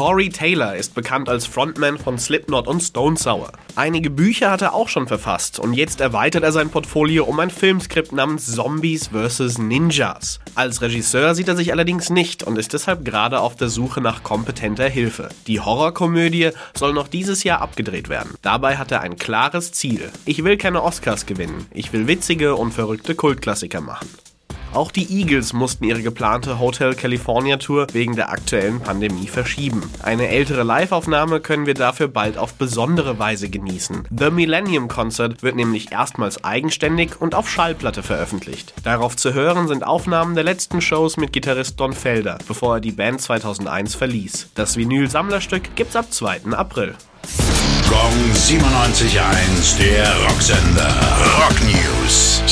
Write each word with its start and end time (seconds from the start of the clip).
Corey 0.00 0.30
Taylor 0.30 0.76
ist 0.76 0.94
bekannt 0.94 1.28
als 1.28 1.44
Frontman 1.44 1.98
von 1.98 2.18
Slipknot 2.18 2.66
und 2.66 2.80
Stone 2.80 3.18
Sour. 3.18 3.52
Einige 3.76 4.08
Bücher 4.08 4.50
hat 4.50 4.62
er 4.62 4.72
auch 4.72 4.88
schon 4.88 5.06
verfasst 5.06 5.58
und 5.58 5.74
jetzt 5.74 6.00
erweitert 6.00 6.42
er 6.42 6.52
sein 6.52 6.70
Portfolio 6.70 7.26
um 7.26 7.38
ein 7.38 7.50
Filmskript 7.50 8.10
namens 8.10 8.50
Zombies 8.50 9.08
vs. 9.08 9.58
Ninjas. 9.58 10.40
Als 10.54 10.80
Regisseur 10.80 11.34
sieht 11.34 11.48
er 11.48 11.56
sich 11.56 11.70
allerdings 11.70 12.08
nicht 12.08 12.42
und 12.42 12.56
ist 12.56 12.72
deshalb 12.72 13.04
gerade 13.04 13.40
auf 13.40 13.56
der 13.56 13.68
Suche 13.68 14.00
nach 14.00 14.22
kompetenter 14.22 14.88
Hilfe. 14.88 15.28
Die 15.46 15.60
Horrorkomödie 15.60 16.52
soll 16.74 16.94
noch 16.94 17.06
dieses 17.06 17.44
Jahr 17.44 17.60
abgedreht 17.60 18.08
werden. 18.08 18.36
Dabei 18.40 18.78
hat 18.78 18.90
er 18.92 19.02
ein 19.02 19.18
klares 19.18 19.70
Ziel. 19.72 20.10
Ich 20.24 20.42
will 20.42 20.56
keine 20.56 20.82
Oscars 20.82 21.26
gewinnen, 21.26 21.66
ich 21.74 21.92
will 21.92 22.06
witzige 22.06 22.56
und 22.56 22.72
verrückte 22.72 23.14
Kultklassiker 23.14 23.82
machen. 23.82 24.08
Auch 24.72 24.92
die 24.92 25.18
Eagles 25.18 25.52
mussten 25.52 25.82
ihre 25.84 26.00
geplante 26.00 26.60
Hotel 26.60 26.94
California 26.94 27.56
Tour 27.56 27.88
wegen 27.92 28.14
der 28.14 28.30
aktuellen 28.30 28.80
Pandemie 28.80 29.26
verschieben. 29.26 29.82
Eine 30.00 30.28
ältere 30.28 30.62
Live-Aufnahme 30.62 31.40
können 31.40 31.66
wir 31.66 31.74
dafür 31.74 32.06
bald 32.06 32.38
auf 32.38 32.54
besondere 32.54 33.18
Weise 33.18 33.50
genießen. 33.50 34.06
The 34.16 34.30
Millennium 34.30 34.86
Concert 34.86 35.42
wird 35.42 35.56
nämlich 35.56 35.90
erstmals 35.90 36.44
eigenständig 36.44 37.20
und 37.20 37.34
auf 37.34 37.50
Schallplatte 37.50 38.04
veröffentlicht. 38.04 38.72
Darauf 38.84 39.16
zu 39.16 39.34
hören 39.34 39.66
sind 39.66 39.84
Aufnahmen 39.84 40.36
der 40.36 40.44
letzten 40.44 40.80
Shows 40.80 41.16
mit 41.16 41.32
Gitarrist 41.32 41.80
Don 41.80 41.92
Felder, 41.92 42.38
bevor 42.46 42.76
er 42.76 42.80
die 42.80 42.92
Band 42.92 43.20
2001 43.20 43.96
verließ. 43.96 44.50
Das 44.54 44.76
Vinyl-Sammlerstück 44.76 45.74
gibt's 45.74 45.96
ab 45.96 46.06
2. 46.12 46.52
April. 46.52 46.94
Gong 47.88 48.32
97.1, 48.34 49.78
der 49.78 50.14
Rocksender. 50.28 50.99